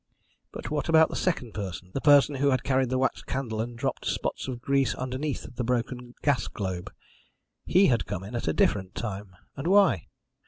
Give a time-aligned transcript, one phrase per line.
[0.51, 3.77] But what about the second person the person who had carried the wax candle and
[3.77, 6.91] dropped spots of grease underneath the broken gas globe?
[7.67, 10.07] Had he come in at a different time, and why?